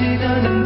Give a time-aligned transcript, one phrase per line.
[0.00, 0.59] 记得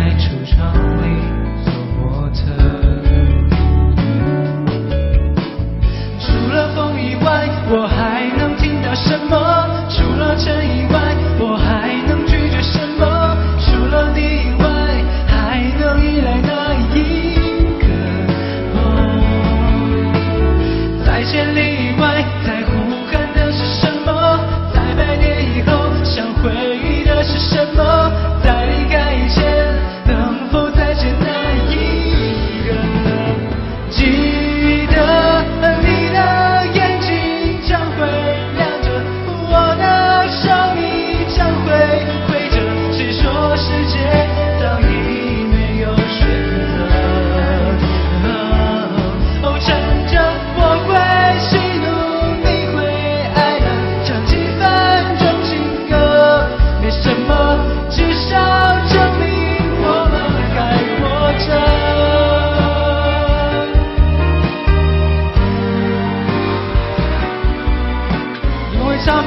[0.00, 0.39] I try.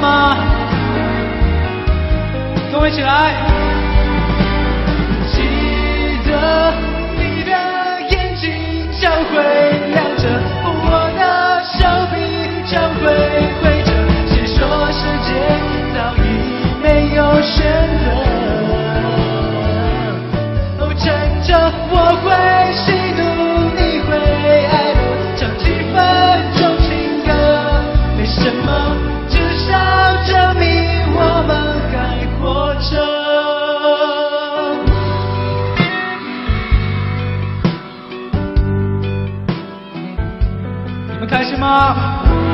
[0.04, 0.36] 啊，
[2.70, 3.53] 跟我一起来。
[41.26, 42.53] 开心吗？